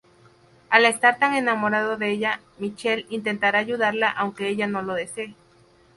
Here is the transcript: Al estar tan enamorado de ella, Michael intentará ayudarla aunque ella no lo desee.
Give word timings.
Al 0.71 0.85
estar 0.85 1.19
tan 1.19 1.35
enamorado 1.35 1.95
de 1.95 2.09
ella, 2.09 2.39
Michael 2.57 3.05
intentará 3.11 3.59
ayudarla 3.59 4.09
aunque 4.09 4.47
ella 4.49 4.65
no 4.65 4.81
lo 4.81 4.95
desee. 4.95 5.35